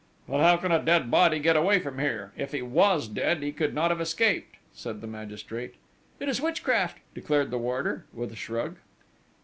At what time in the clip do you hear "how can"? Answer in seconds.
0.39-0.71